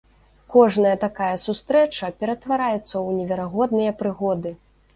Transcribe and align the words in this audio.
Кожная 0.53 0.93
такая 1.03 1.35
сустрэча 1.43 2.09
ператвараецца 2.23 2.81
ў 2.81 3.09
неверагодныя 3.21 3.91
прыгоды! 4.05 4.59